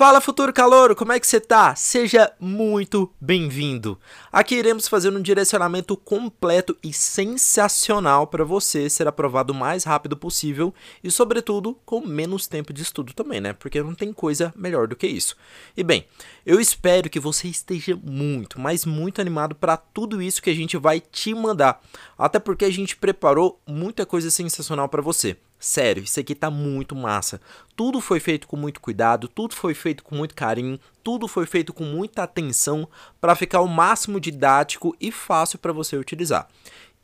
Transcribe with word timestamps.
Fala 0.00 0.18
futuro 0.18 0.50
calouro, 0.50 0.96
como 0.96 1.12
é 1.12 1.20
que 1.20 1.26
você 1.26 1.38
tá? 1.38 1.74
Seja 1.76 2.32
muito 2.40 3.12
bem-vindo. 3.20 4.00
Aqui 4.32 4.54
iremos 4.54 4.88
fazer 4.88 5.10
um 5.10 5.20
direcionamento 5.20 5.94
completo 5.94 6.74
e 6.82 6.90
sensacional 6.90 8.26
para 8.26 8.42
você 8.42 8.88
ser 8.88 9.06
aprovado 9.06 9.52
o 9.52 9.54
mais 9.54 9.84
rápido 9.84 10.16
possível 10.16 10.72
e, 11.04 11.10
sobretudo, 11.10 11.76
com 11.84 12.00
menos 12.00 12.46
tempo 12.46 12.72
de 12.72 12.80
estudo 12.80 13.12
também, 13.12 13.42
né? 13.42 13.52
Porque 13.52 13.82
não 13.82 13.94
tem 13.94 14.10
coisa 14.10 14.54
melhor 14.56 14.88
do 14.88 14.96
que 14.96 15.06
isso. 15.06 15.36
E 15.76 15.84
bem, 15.84 16.06
eu 16.46 16.58
espero 16.58 17.10
que 17.10 17.20
você 17.20 17.48
esteja 17.48 17.94
muito, 18.02 18.58
mas 18.58 18.86
muito 18.86 19.20
animado 19.20 19.54
para 19.54 19.76
tudo 19.76 20.22
isso 20.22 20.40
que 20.40 20.48
a 20.48 20.56
gente 20.56 20.78
vai 20.78 20.98
te 20.98 21.34
mandar. 21.34 21.78
Até 22.16 22.38
porque 22.38 22.64
a 22.64 22.72
gente 22.72 22.96
preparou 22.96 23.60
muita 23.66 24.06
coisa 24.06 24.30
sensacional 24.30 24.88
para 24.88 25.02
você. 25.02 25.36
Sério, 25.60 26.02
isso 26.02 26.18
aqui 26.18 26.34
tá 26.34 26.50
muito 26.50 26.96
massa. 26.96 27.38
Tudo 27.76 28.00
foi 28.00 28.18
feito 28.18 28.48
com 28.48 28.56
muito 28.56 28.80
cuidado, 28.80 29.28
tudo 29.28 29.54
foi 29.54 29.74
feito 29.74 30.02
com 30.02 30.14
muito 30.14 30.34
carinho, 30.34 30.80
tudo 31.04 31.28
foi 31.28 31.44
feito 31.44 31.70
com 31.74 31.84
muita 31.84 32.22
atenção 32.22 32.88
para 33.20 33.36
ficar 33.36 33.60
o 33.60 33.68
máximo 33.68 34.18
didático 34.18 34.96
e 34.98 35.12
fácil 35.12 35.58
para 35.58 35.70
você 35.70 35.98
utilizar. 35.98 36.48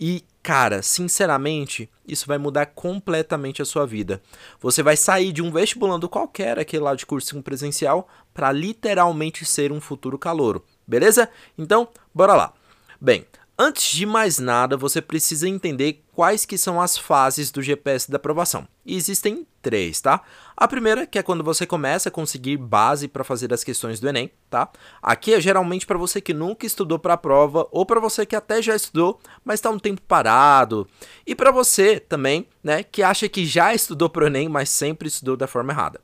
E, 0.00 0.24
cara, 0.42 0.82
sinceramente, 0.82 1.90
isso 2.08 2.26
vai 2.26 2.38
mudar 2.38 2.66
completamente 2.66 3.60
a 3.60 3.64
sua 3.64 3.86
vida. 3.86 4.22
Você 4.58 4.82
vai 4.82 4.96
sair 4.96 5.32
de 5.32 5.42
um 5.42 5.50
vestibulando 5.50 6.08
qualquer, 6.08 6.58
aquele 6.58 6.82
lá 6.82 6.94
de 6.94 7.04
cursinho 7.04 7.42
presencial, 7.42 8.08
para 8.32 8.52
literalmente 8.52 9.44
ser 9.44 9.70
um 9.70 9.80
futuro 9.82 10.18
calouro. 10.18 10.64
Beleza? 10.86 11.28
Então, 11.58 11.88
bora 12.14 12.34
lá. 12.34 12.54
Bem, 12.98 13.26
Antes 13.58 13.90
de 13.90 14.04
mais 14.04 14.38
nada, 14.38 14.76
você 14.76 15.00
precisa 15.00 15.48
entender 15.48 16.04
quais 16.12 16.44
que 16.44 16.58
são 16.58 16.78
as 16.78 16.98
fases 16.98 17.50
do 17.50 17.62
GPS 17.62 18.10
da 18.10 18.16
aprovação. 18.16 18.68
E 18.84 18.94
existem 18.94 19.46
três, 19.62 19.98
tá? 19.98 20.20
A 20.54 20.68
primeira, 20.68 21.06
que 21.06 21.18
é 21.18 21.22
quando 21.22 21.42
você 21.42 21.64
começa 21.64 22.10
a 22.10 22.12
conseguir 22.12 22.58
base 22.58 23.08
para 23.08 23.24
fazer 23.24 23.54
as 23.54 23.64
questões 23.64 23.98
do 23.98 24.06
Enem, 24.10 24.30
tá? 24.50 24.68
Aqui 25.02 25.32
é 25.32 25.40
geralmente 25.40 25.86
para 25.86 25.96
você 25.96 26.20
que 26.20 26.34
nunca 26.34 26.66
estudou 26.66 26.98
para 26.98 27.14
a 27.14 27.16
prova 27.16 27.66
ou 27.72 27.86
para 27.86 27.98
você 27.98 28.26
que 28.26 28.36
até 28.36 28.60
já 28.60 28.76
estudou, 28.76 29.18
mas 29.42 29.54
está 29.54 29.70
um 29.70 29.78
tempo 29.78 30.02
parado. 30.02 30.86
E 31.26 31.34
para 31.34 31.50
você 31.50 31.98
também, 31.98 32.46
né, 32.62 32.82
que 32.82 33.02
acha 33.02 33.26
que 33.26 33.46
já 33.46 33.72
estudou 33.74 34.10
para 34.10 34.24
o 34.24 34.26
Enem, 34.26 34.50
mas 34.50 34.68
sempre 34.68 35.08
estudou 35.08 35.34
da 35.34 35.46
forma 35.46 35.72
errada. 35.72 35.98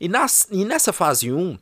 E, 0.00 0.08
nas, 0.08 0.48
e 0.50 0.64
nessa 0.64 0.90
fase 0.90 1.30
1, 1.30 1.58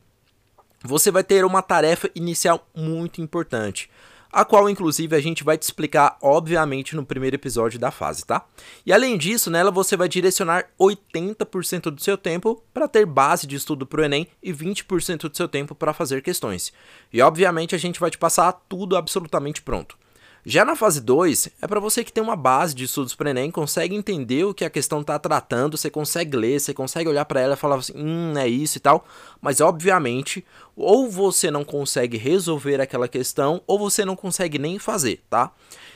você 0.85 1.11
vai 1.11 1.23
ter 1.23 1.43
uma 1.43 1.61
tarefa 1.61 2.09
inicial 2.15 2.65
muito 2.73 3.19
importante 3.19 3.89
a 4.33 4.43
qual 4.43 4.67
inclusive 4.67 5.15
a 5.15 5.21
gente 5.21 5.43
vai 5.43 5.57
te 5.59 5.61
explicar, 5.61 6.17
obviamente, 6.19 6.95
no 6.95 7.05
primeiro 7.05 7.35
episódio 7.35 7.79
da 7.79 7.91
fase, 7.91 8.25
tá? 8.25 8.43
E 8.83 8.91
além 8.91 9.15
disso, 9.15 9.51
nela 9.51 9.69
você 9.69 9.95
vai 9.95 10.09
direcionar 10.09 10.65
80% 10.79 11.91
do 11.91 12.01
seu 12.01 12.17
tempo 12.17 12.63
para 12.73 12.87
ter 12.87 13.05
base 13.05 13.45
de 13.45 13.55
estudo 13.55 13.85
para 13.85 14.01
o 14.01 14.03
Enem 14.03 14.27
e 14.41 14.51
20% 14.51 15.29
do 15.29 15.37
seu 15.37 15.47
tempo 15.47 15.75
para 15.75 15.93
fazer 15.93 16.23
questões. 16.23 16.73
E 17.13 17.21
obviamente 17.21 17.75
a 17.75 17.77
gente 17.77 17.99
vai 17.99 18.09
te 18.09 18.17
passar 18.17 18.51
tudo 18.67 18.97
absolutamente 18.97 19.61
pronto. 19.61 19.95
Já 20.45 20.65
na 20.65 20.75
fase 20.75 20.99
2, 20.99 21.47
é 21.61 21.67
para 21.67 21.79
você 21.79 22.03
que 22.03 22.11
tem 22.11 22.21
uma 22.21 22.35
base 22.35 22.75
de 22.75 22.83
estudos 22.83 23.15
para 23.15 23.29
Enem, 23.29 23.49
consegue 23.49 23.95
entender 23.95 24.43
o 24.43 24.53
que 24.53 24.65
a 24.65 24.69
questão 24.69 24.99
está 24.99 25.17
tratando, 25.17 25.77
você 25.77 25.89
consegue 25.89 26.35
ler, 26.35 26.59
você 26.59 26.73
consegue 26.73 27.07
olhar 27.07 27.23
para 27.23 27.39
ela 27.39 27.53
e 27.53 27.57
falar 27.57 27.77
assim, 27.77 27.93
hum, 27.95 28.33
é 28.37 28.45
isso 28.45 28.77
e 28.77 28.81
tal, 28.81 29.05
mas 29.41 29.61
obviamente, 29.61 30.43
ou 30.75 31.09
você 31.09 31.49
não 31.49 31.63
consegue 31.63 32.17
resolver 32.17 32.81
aquela 32.81 33.07
questão, 33.07 33.61
ou 33.65 33.79
você 33.79 34.03
não 34.03 34.17
consegue 34.17 34.59
nem 34.59 34.77
fazer, 34.77 35.23
tá? 35.29 35.49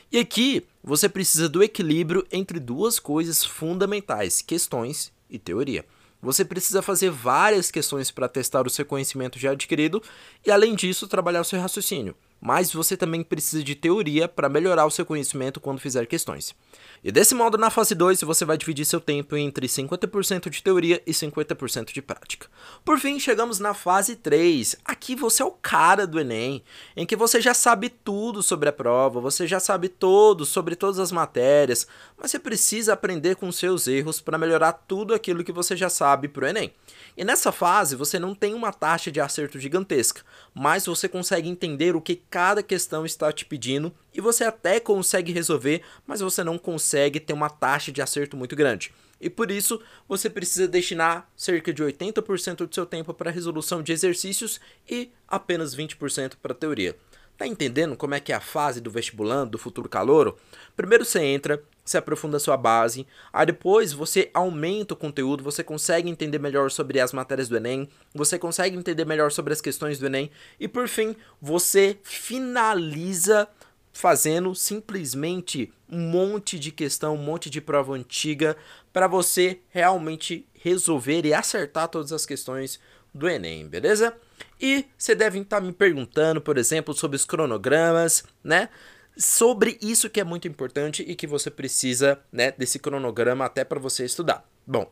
E 0.09 0.17
aqui, 0.17 0.65
você 0.81 1.09
precisa 1.09 1.49
do 1.49 1.61
equilíbrio 1.61 2.25
entre 2.31 2.57
duas 2.57 2.99
coisas 2.99 3.43
fundamentais, 3.43 4.41
questões 4.41 5.11
e 5.29 5.37
teoria. 5.37 5.83
Você 6.21 6.45
precisa 6.45 6.81
fazer 6.81 7.09
várias 7.09 7.69
questões 7.69 8.11
para 8.11 8.29
testar 8.29 8.65
o 8.65 8.69
seu 8.69 8.85
conhecimento 8.85 9.37
já 9.37 9.51
adquirido 9.51 10.01
e, 10.45 10.49
além 10.49 10.73
disso, 10.73 11.05
trabalhar 11.05 11.41
o 11.41 11.45
seu 11.45 11.59
raciocínio 11.59 12.15
mas 12.39 12.71
você 12.71 12.95
também 12.95 13.23
precisa 13.23 13.63
de 13.63 13.75
teoria 13.75 14.27
para 14.27 14.49
melhorar 14.49 14.85
o 14.85 14.91
seu 14.91 15.05
conhecimento 15.05 15.59
quando 15.59 15.79
fizer 15.79 16.05
questões. 16.05 16.55
E 17.03 17.11
desse 17.11 17.35
modo, 17.35 17.57
na 17.57 17.69
fase 17.69 17.93
2, 17.93 18.21
você 18.21 18.43
vai 18.43 18.57
dividir 18.57 18.85
seu 18.85 18.99
tempo 18.99 19.35
entre 19.35 19.67
50% 19.67 20.49
de 20.49 20.63
teoria 20.63 21.01
e 21.05 21.11
50% 21.11 21.93
de 21.93 22.01
prática. 22.01 22.47
Por 22.83 22.99
fim, 22.99 23.19
chegamos 23.19 23.59
na 23.59 23.73
fase 23.73 24.15
3. 24.15 24.75
Aqui 24.83 25.15
você 25.15 25.43
é 25.43 25.45
o 25.45 25.51
cara 25.51 26.07
do 26.07 26.19
Enem, 26.19 26.63
em 26.95 27.05
que 27.05 27.15
você 27.15 27.39
já 27.39 27.53
sabe 27.53 27.89
tudo 27.89 28.41
sobre 28.41 28.69
a 28.69 28.73
prova, 28.73 29.19
você 29.19 29.47
já 29.47 29.59
sabe 29.59 29.89
todo 29.89 30.45
sobre 30.45 30.75
todas 30.75 30.99
as 30.99 31.11
matérias, 31.11 31.87
mas 32.17 32.31
você 32.31 32.39
precisa 32.39 32.93
aprender 32.93 33.35
com 33.35 33.51
seus 33.51 33.87
erros 33.87 34.19
para 34.19 34.37
melhorar 34.37 34.73
tudo 34.73 35.13
aquilo 35.13 35.43
que 35.43 35.51
você 35.51 35.75
já 35.75 35.89
sabe 35.89 36.27
para 36.27 36.45
o 36.45 36.47
Enem. 36.47 36.73
E 37.15 37.23
nessa 37.23 37.51
fase, 37.51 37.95
você 37.95 38.19
não 38.19 38.35
tem 38.35 38.53
uma 38.53 38.71
taxa 38.71 39.11
de 39.11 39.19
acerto 39.19 39.59
gigantesca, 39.59 40.21
mas 40.53 40.85
você 40.85 41.07
consegue 41.07 41.49
entender 41.49 41.95
o 41.95 42.01
que 42.01 42.15
cada 42.29 42.61
questão 42.61 43.05
está 43.05 43.31
te 43.31 43.45
pedindo 43.45 43.93
e 44.13 44.21
você 44.21 44.43
até 44.43 44.79
consegue 44.79 45.31
resolver, 45.31 45.81
mas 46.05 46.19
você 46.19 46.43
não 46.43 46.57
consegue 46.57 47.19
ter 47.19 47.33
uma 47.33 47.49
taxa 47.49 47.91
de 47.91 48.01
acerto 48.01 48.35
muito 48.35 48.55
grande. 48.55 48.93
E 49.19 49.29
por 49.29 49.49
isso, 49.49 49.81
você 50.07 50.29
precisa 50.29 50.67
destinar 50.67 51.29
cerca 51.35 51.73
de 51.73 51.83
80% 51.83 52.67
do 52.67 52.73
seu 52.73 52.85
tempo 52.85 53.13
para 53.13 53.31
resolução 53.31 53.81
de 53.81 53.91
exercícios 53.91 54.59
e 54.89 55.11
apenas 55.27 55.75
20% 55.75 56.33
para 56.41 56.53
teoria. 56.53 56.95
Tá 57.37 57.45
entendendo 57.45 57.95
como 57.95 58.15
é 58.15 58.19
que 58.19 58.31
é 58.31 58.35
a 58.35 58.41
fase 58.41 58.81
do 58.81 58.89
vestibulando, 58.89 59.51
do 59.51 59.57
futuro 59.57 59.87
calouro? 59.87 60.37
Primeiro 60.75 61.05
você 61.05 61.19
entra, 61.19 61.63
você 61.89 61.97
aprofunda 61.97 62.37
a 62.37 62.39
sua 62.39 62.57
base, 62.57 63.07
aí 63.31 63.45
depois 63.45 63.93
você 63.93 64.29
aumenta 64.33 64.93
o 64.93 64.97
conteúdo, 64.97 65.43
você 65.43 65.63
consegue 65.63 66.09
entender 66.09 66.39
melhor 66.39 66.69
sobre 66.69 66.99
as 66.99 67.13
matérias 67.13 67.47
do 67.47 67.57
Enem, 67.57 67.87
você 68.13 68.37
consegue 68.37 68.75
entender 68.75 69.05
melhor 69.05 69.31
sobre 69.31 69.53
as 69.53 69.61
questões 69.61 69.97
do 69.97 70.05
Enem, 70.05 70.29
e 70.59 70.67
por 70.67 70.87
fim, 70.87 71.15
você 71.41 71.97
finaliza 72.03 73.47
fazendo 73.93 74.53
simplesmente 74.53 75.73
um 75.89 75.97
monte 75.97 76.59
de 76.59 76.71
questão, 76.71 77.15
um 77.15 77.23
monte 77.23 77.49
de 77.49 77.59
prova 77.59 77.93
antiga 77.93 78.55
para 78.93 79.07
você 79.07 79.59
realmente 79.69 80.45
resolver 80.53 81.25
e 81.25 81.33
acertar 81.33 81.87
todas 81.87 82.11
as 82.11 82.25
questões 82.25 82.79
do 83.13 83.27
Enem, 83.27 83.67
beleza? 83.67 84.13
E 84.61 84.85
você 84.97 85.15
deve 85.15 85.39
estar 85.39 85.61
me 85.61 85.71
perguntando, 85.71 86.39
por 86.39 86.57
exemplo, 86.57 86.93
sobre 86.93 87.15
os 87.15 87.25
cronogramas, 87.25 88.23
né? 88.43 88.69
Sobre 89.17 89.79
isso 89.81 90.09
que 90.09 90.19
é 90.19 90.23
muito 90.23 90.47
importante 90.47 91.03
e 91.03 91.15
que 91.15 91.25
você 91.25 91.49
precisa, 91.49 92.19
né, 92.31 92.51
desse 92.51 92.77
cronograma 92.77 93.45
até 93.45 93.63
para 93.63 93.79
você 93.79 94.05
estudar. 94.05 94.47
Bom, 94.65 94.91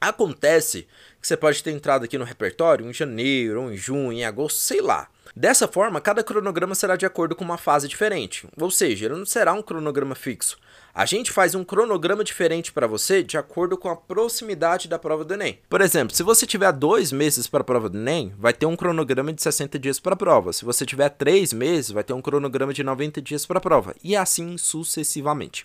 acontece 0.00 0.86
que 1.20 1.26
você 1.26 1.36
pode 1.36 1.62
ter 1.62 1.70
entrado 1.70 2.04
aqui 2.04 2.16
no 2.16 2.24
repertório 2.24 2.88
em 2.88 2.92
janeiro, 2.92 3.62
ou 3.62 3.72
em 3.72 3.76
junho, 3.76 4.12
em 4.12 4.24
agosto, 4.24 4.58
sei 4.58 4.80
lá. 4.80 5.08
Dessa 5.34 5.68
forma, 5.68 6.00
cada 6.00 6.24
cronograma 6.24 6.74
será 6.74 6.96
de 6.96 7.06
acordo 7.06 7.36
com 7.36 7.44
uma 7.44 7.58
fase 7.58 7.86
diferente, 7.86 8.48
ou 8.58 8.70
seja, 8.70 9.06
ele 9.06 9.14
não 9.14 9.26
será 9.26 9.52
um 9.52 9.62
cronograma 9.62 10.14
fixo. 10.14 10.58
A 10.92 11.06
gente 11.06 11.30
faz 11.30 11.54
um 11.54 11.62
cronograma 11.62 12.24
diferente 12.24 12.72
para 12.72 12.86
você 12.86 13.22
de 13.22 13.38
acordo 13.38 13.78
com 13.78 13.88
a 13.88 13.94
proximidade 13.94 14.88
da 14.88 14.98
prova 14.98 15.24
do 15.24 15.34
Enem. 15.34 15.60
Por 15.68 15.80
exemplo, 15.80 16.14
se 16.14 16.22
você 16.22 16.44
tiver 16.44 16.72
dois 16.72 17.12
meses 17.12 17.46
para 17.46 17.60
a 17.60 17.64
prova 17.64 17.88
do 17.88 17.96
Enem, 17.96 18.34
vai 18.36 18.52
ter 18.52 18.66
um 18.66 18.74
cronograma 18.74 19.32
de 19.32 19.40
60 19.40 19.78
dias 19.78 20.00
para 20.00 20.14
a 20.14 20.16
prova. 20.16 20.52
Se 20.52 20.64
você 20.64 20.84
tiver 20.84 21.08
três 21.10 21.52
meses, 21.52 21.92
vai 21.92 22.02
ter 22.02 22.12
um 22.12 22.20
cronograma 22.20 22.74
de 22.74 22.82
90 22.82 23.22
dias 23.22 23.46
para 23.46 23.58
a 23.58 23.60
prova. 23.60 23.94
E 24.02 24.16
assim 24.16 24.58
sucessivamente. 24.58 25.64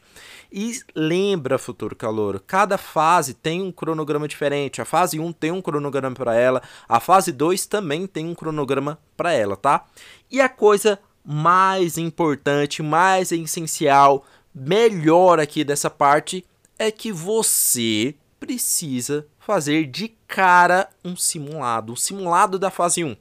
E 0.51 0.79
lembra, 0.95 1.57
futuro 1.57 1.95
calor, 1.95 2.39
cada 2.45 2.77
fase 2.77 3.33
tem 3.33 3.63
um 3.63 3.71
cronograma 3.71 4.27
diferente. 4.27 4.79
A 4.79 4.85
fase 4.85 5.19
1 5.19 5.33
tem 5.33 5.44
um 5.51 5.61
cronograma 5.61 6.16
para 6.16 6.35
ela, 6.35 6.61
a 6.88 7.00
fase 7.00 7.31
2 7.31 7.66
também 7.66 8.07
tem 8.07 8.28
um 8.28 8.35
cronograma 8.35 9.00
para 9.16 9.33
ela, 9.33 9.56
tá? 9.56 9.85
E 10.29 10.41
a 10.41 10.50
coisa 10.50 11.00
mais 11.23 11.97
importante, 11.97 12.83
mais 12.83 13.31
essencial 13.31 14.25
melhor 14.53 15.39
aqui 15.39 15.63
dessa 15.63 15.89
parte 15.89 16.45
é 16.78 16.91
que 16.91 17.11
você 17.11 18.16
precisa 18.39 19.25
fazer 19.39 19.88
de 19.88 20.09
cara 20.28 20.89
um 21.03 21.16
simulado, 21.16 21.94
um 21.94 21.95
simulado 21.95 22.59
da 22.59 22.69
fase 22.69 23.03
1. 23.03 23.16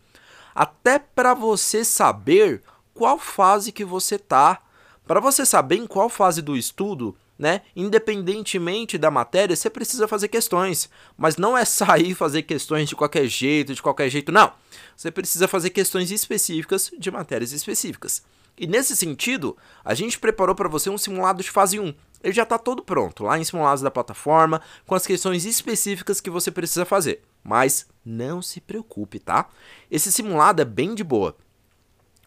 Até 0.55 0.99
para 0.99 1.35
você 1.35 1.85
saber 1.85 2.63
qual 2.93 3.19
fase 3.19 3.73
que 3.73 3.85
você 3.85 4.19
tá. 4.19 4.61
Para 5.07 5.21
você 5.21 5.45
saber 5.45 5.77
em 5.77 5.87
qual 5.87 6.09
fase 6.09 6.41
do 6.41 6.57
estudo, 6.57 7.17
né? 7.39 7.63
Independentemente 7.75 8.97
da 8.97 9.11
matéria, 9.11 9.57
você 9.57 9.69
precisa 9.69 10.07
fazer 10.07 10.29
questões, 10.29 10.89
mas 11.17 11.37
não 11.37 11.57
é 11.57 11.65
sair 11.65 12.15
fazer 12.15 12.43
questões 12.43 12.89
de 12.89 12.97
qualquer 12.97 13.27
jeito, 13.27 13.75
de 13.75 13.83
qualquer 13.83 14.09
jeito, 14.09 14.31
não. 14.31 14.53
Você 14.97 15.11
precisa 15.11 15.49
fazer 15.49 15.71
questões 15.71 16.11
específicas 16.11 16.91
de 16.99 17.11
matérias 17.11 17.53
específicas. 17.53 18.23
E 18.57 18.67
nesse 18.67 18.97
sentido, 18.97 19.57
a 19.85 19.95
gente 19.95 20.19
preparou 20.19 20.55
para 20.55 20.69
você 20.69 20.89
um 20.89 20.99
simulado 20.99 21.43
de 21.43 21.51
fase 21.51 21.81
1. 21.81 21.93
Ele 22.23 22.33
já 22.33 22.45
está 22.45 22.57
todo 22.57 22.83
pronto, 22.83 23.25
lá 23.25 23.39
em 23.39 23.45
simulados 23.45 23.83
da 23.83 23.91
plataforma, 23.91 24.63
com 24.87 24.95
as 24.95 25.07
questões 25.07 25.45
específicas 25.45 26.21
que 26.21 26.31
você 26.31 26.51
precisa 26.51 26.85
fazer. 26.85 27.23
Mas 27.43 27.87
não 28.05 28.41
se 28.41 28.61
preocupe, 28.61 29.19
tá? 29.19 29.49
Esse 29.91 30.11
simulado 30.11 30.63
é 30.63 30.65
bem 30.65 30.95
de 30.95 31.03
boa. 31.05 31.37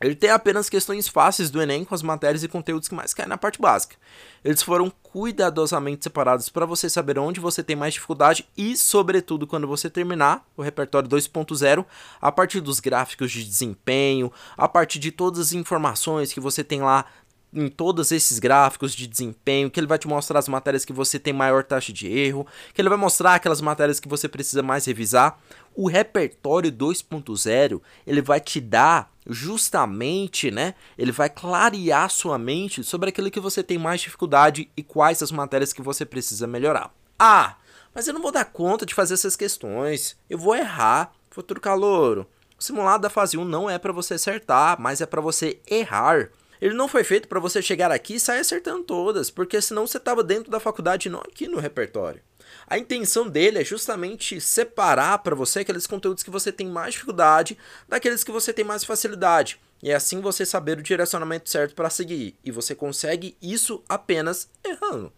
Ele 0.02 0.16
tem 0.16 0.30
apenas 0.30 0.70
questões 0.70 1.08
fáceis 1.08 1.50
do 1.50 1.62
Enem 1.62 1.84
com 1.84 1.96
as 1.96 2.04
matérias 2.04 2.44
e 2.44 2.48
conteúdos 2.48 2.88
que 2.88 2.96
mais 2.96 3.14
caem 3.14 3.30
na 3.30 3.38
parte 3.38 3.60
básica. 3.60 3.96
Eles 4.44 4.62
foram 4.62 4.92
cuidadosamente 5.02 6.04
separados 6.04 6.50
para 6.50 6.66
você 6.66 6.90
saber 6.90 7.18
onde 7.18 7.40
você 7.40 7.64
tem 7.64 7.76
mais 7.76 7.96
dificuldade 7.96 8.48
e, 8.56 8.78
sobretudo, 8.78 9.48
quando 9.48 9.68
você 9.68 9.90
terminar 9.90 10.46
o 10.56 10.62
repertório 10.62 11.10
2.0, 11.10 11.86
a 12.22 12.32
partir 12.32 12.62
dos 12.62 12.80
gráficos 12.80 13.32
de 13.32 13.44
desempenho, 13.44 14.32
a 14.56 14.68
partir 14.68 15.00
de 15.00 15.12
todas 15.12 15.40
as 15.40 15.54
informações 15.54 16.32
que 16.32 16.40
você 16.40 16.64
tem 16.64 16.82
lá 16.82 17.06
em 17.54 17.70
todos 17.70 18.12
esses 18.12 18.40
gráficos 18.40 18.94
de 18.94 19.08
desempenho, 19.08 19.70
que 19.70 19.80
ele 19.80 19.88
vai 19.88 19.98
te 19.98 20.08
mostrar 20.08 20.40
as 20.40 20.48
matérias 20.48 20.84
que 20.84 20.94
você 20.94 21.18
tem 21.18 21.34
maior 21.34 21.64
taxa 21.64 21.94
de 21.94 22.08
erro, 22.08 22.46
que 22.74 22.82
ele 22.82 22.90
vai 22.90 22.98
mostrar 22.98 23.36
aquelas 23.36 23.62
matérias 23.62 24.00
que 24.00 24.08
você 24.08 24.28
precisa 24.28 24.62
mais 24.62 24.86
revisar. 24.86 25.40
O 25.74 25.88
repertório 25.88 26.72
2.0, 26.72 27.82
ele 28.06 28.22
vai 28.22 28.40
te 28.40 28.60
dar 28.60 29.12
justamente, 29.26 30.50
né? 30.50 30.74
Ele 30.98 31.12
vai 31.12 31.30
clarear 31.30 32.10
sua 32.10 32.38
mente 32.38 32.84
sobre 32.84 33.10
aquilo 33.10 33.32
que 33.32 33.40
você 33.40 33.64
tem 33.64 33.78
mais 33.78 34.02
dificuldade 34.02 34.70
e 34.76 34.84
quais 34.84 35.22
as 35.22 35.32
matérias 35.32 35.74
que 35.74 35.82
você 35.82 36.06
precisa 36.06 36.48
melhorar. 36.48 36.94
Ah, 37.20 37.56
mas 37.94 38.08
eu 38.08 38.14
não 38.14 38.22
vou 38.22 38.32
dar 38.32 38.46
conta 38.46 38.86
de 38.86 38.94
fazer 38.94 39.16
essas 39.16 39.36
questões. 39.36 40.16
Eu 40.30 40.38
vou 40.38 40.56
errar. 40.56 41.12
Futuro 41.30 41.62
calouro. 41.62 42.28
O 42.60 42.64
simulado 42.64 43.04
da 43.04 43.10
fase 43.10 43.38
1 43.38 43.46
não 43.46 43.70
é 43.70 43.78
para 43.78 43.94
você 43.94 44.16
acertar, 44.16 44.80
mas 44.80 45.02
é 45.02 45.06
para 45.06 45.22
você 45.22 45.60
errar. 45.70 46.30
Ele 46.62 46.74
não 46.74 46.88
foi 46.88 47.04
feito 47.04 47.28
para 47.28 47.40
você 47.40 47.62
chegar 47.62 47.92
aqui 47.92 48.16
e 48.16 48.20
sair 48.20 48.40
acertando 48.40 48.84
todas, 48.84 49.30
porque 49.30 49.62
senão 49.62 49.86
você 49.86 49.98
estava 49.98 50.24
dentro 50.24 50.52
da 50.52 50.60
faculdade 50.60 51.10
não 51.10 51.20
aqui 51.20 51.48
no 51.48 51.60
repertório. 51.60 52.22
A 52.66 52.78
intenção 52.78 53.30
dele 53.30 53.60
é 53.60 53.64
justamente 53.64 54.42
separar 54.42 55.20
para 55.20 55.36
você 55.36 55.60
aqueles 55.60 55.88
conteúdos 55.88 56.24
que 56.24 56.30
você 56.30 56.52
tem 56.52 56.68
mais 56.68 56.94
dificuldade 56.94 57.58
daqueles 57.88 58.24
que 58.24 58.32
você 58.32 58.52
tem 58.52 58.66
mais 58.66 58.84
facilidade. 58.84 59.60
E 59.82 59.92
é 59.92 59.96
assim 59.96 60.20
você 60.20 60.46
saber 60.46 60.78
o 60.78 60.84
direcionamento 60.84 61.50
certo 61.50 61.76
para 61.76 61.90
seguir. 61.90 62.36
E 62.44 62.52
você 62.52 62.74
consegue 62.74 63.38
isso 63.42 63.84
apenas 63.88 64.50
errando. 64.66 65.14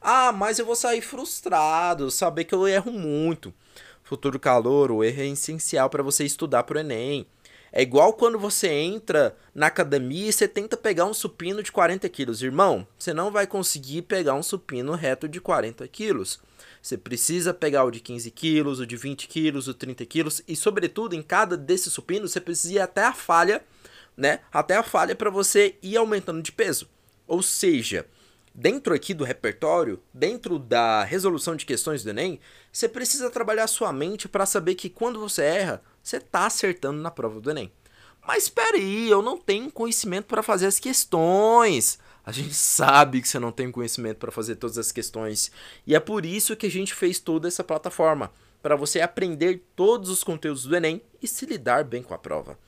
Ah, 0.00 0.32
mas 0.32 0.58
eu 0.58 0.66
vou 0.66 0.74
sair 0.74 1.00
frustrado, 1.00 2.10
saber 2.10 2.44
que 2.44 2.54
eu 2.54 2.66
erro 2.66 2.90
muito. 2.90 3.52
Futuro 4.02 4.40
calor, 4.40 4.90
o 4.90 5.04
erro 5.04 5.22
é 5.22 5.26
essencial 5.26 5.88
para 5.88 6.02
você 6.02 6.24
estudar 6.24 6.64
para 6.64 6.78
o 6.78 6.80
Enem. 6.80 7.26
É 7.72 7.82
igual 7.82 8.12
quando 8.12 8.38
você 8.38 8.68
entra 8.68 9.36
na 9.54 9.66
academia 9.66 10.28
e 10.28 10.32
você 10.32 10.48
tenta 10.48 10.76
pegar 10.76 11.04
um 11.04 11.14
supino 11.14 11.62
de 11.62 11.70
40 11.70 12.08
quilos. 12.08 12.42
Irmão, 12.42 12.86
você 12.98 13.14
não 13.14 13.30
vai 13.30 13.46
conseguir 13.46 14.02
pegar 14.02 14.34
um 14.34 14.42
supino 14.42 14.94
reto 14.94 15.28
de 15.28 15.40
40 15.40 15.86
quilos. 15.88 16.40
Você 16.82 16.96
precisa 16.96 17.52
pegar 17.54 17.84
o 17.84 17.90
de 17.90 18.00
15 18.00 18.30
quilos, 18.30 18.80
o 18.80 18.86
de 18.86 18.96
20 18.96 19.28
quilos, 19.28 19.68
o 19.68 19.74
30 19.74 20.04
quilos. 20.06 20.42
E, 20.48 20.56
sobretudo, 20.56 21.14
em 21.14 21.22
cada 21.22 21.56
desses 21.56 21.92
supinos, 21.92 22.32
você 22.32 22.40
precisa 22.40 22.74
ir 22.74 22.78
até 22.80 23.04
a 23.04 23.12
falha, 23.12 23.62
né? 24.16 24.40
Até 24.52 24.76
a 24.76 24.82
falha 24.82 25.14
para 25.14 25.30
você 25.30 25.76
ir 25.82 25.96
aumentando 25.96 26.42
de 26.42 26.50
peso. 26.50 26.88
Ou 27.26 27.42
seja, 27.42 28.06
dentro 28.54 28.94
aqui 28.94 29.14
do 29.14 29.24
repertório, 29.24 30.00
dentro 30.12 30.58
da 30.58 31.04
resolução 31.04 31.54
de 31.54 31.66
questões 31.66 32.02
do 32.02 32.10
Enem, 32.10 32.40
você 32.72 32.88
precisa 32.88 33.30
trabalhar 33.30 33.66
sua 33.66 33.92
mente 33.92 34.26
para 34.26 34.46
saber 34.46 34.74
que 34.74 34.88
quando 34.88 35.20
você 35.20 35.42
erra, 35.42 35.82
você 36.02 36.16
está 36.16 36.46
acertando 36.46 37.00
na 37.00 37.10
prova 37.10 37.40
do 37.40 37.50
Enem. 37.50 37.70
Mas 38.26 38.44
espere 38.44 38.78
aí, 38.78 39.10
eu 39.10 39.22
não 39.22 39.36
tenho 39.38 39.70
conhecimento 39.70 40.26
para 40.26 40.42
fazer 40.42 40.66
as 40.66 40.78
questões. 40.78 41.98
A 42.24 42.32
gente 42.32 42.54
sabe 42.54 43.20
que 43.20 43.28
você 43.28 43.38
não 43.38 43.52
tem 43.52 43.70
conhecimento 43.70 44.18
para 44.18 44.30
fazer 44.30 44.56
todas 44.56 44.78
as 44.78 44.92
questões. 44.92 45.50
E 45.86 45.94
é 45.94 46.00
por 46.00 46.24
isso 46.24 46.56
que 46.56 46.66
a 46.66 46.70
gente 46.70 46.94
fez 46.94 47.18
toda 47.18 47.48
essa 47.48 47.64
plataforma 47.64 48.30
para 48.62 48.76
você 48.76 49.00
aprender 49.00 49.64
todos 49.74 50.10
os 50.10 50.22
conteúdos 50.22 50.64
do 50.64 50.76
Enem 50.76 51.02
e 51.22 51.26
se 51.26 51.46
lidar 51.46 51.84
bem 51.84 52.02
com 52.02 52.14
a 52.14 52.18
prova. 52.18 52.58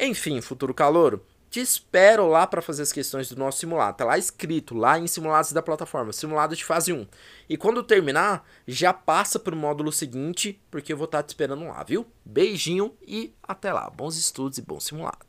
Enfim, 0.00 0.40
futuro 0.40 0.72
calouro, 0.72 1.24
te 1.52 1.60
espero 1.60 2.26
lá 2.26 2.46
para 2.46 2.62
fazer 2.62 2.80
as 2.80 2.92
questões 2.94 3.28
do 3.28 3.36
nosso 3.36 3.58
simulado. 3.58 3.98
Tá 3.98 4.06
lá 4.06 4.16
escrito, 4.16 4.74
lá 4.74 4.98
em 4.98 5.06
simulados 5.06 5.52
da 5.52 5.60
plataforma, 5.60 6.10
simulado 6.10 6.56
de 6.56 6.64
fase 6.64 6.94
1. 6.94 7.06
E 7.46 7.58
quando 7.58 7.82
terminar, 7.82 8.48
já 8.66 8.94
passa 8.94 9.38
para 9.38 9.54
o 9.54 9.58
módulo 9.58 9.92
seguinte, 9.92 10.58
porque 10.70 10.94
eu 10.94 10.96
vou 10.96 11.04
estar 11.04 11.18
tá 11.18 11.24
te 11.24 11.28
esperando 11.28 11.66
lá, 11.66 11.82
viu? 11.82 12.06
Beijinho 12.24 12.94
e 13.06 13.34
até 13.42 13.70
lá. 13.70 13.90
Bons 13.90 14.16
estudos 14.16 14.56
e 14.56 14.62
bom 14.62 14.80
simulado. 14.80 15.18